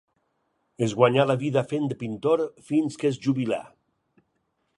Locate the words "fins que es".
2.71-3.21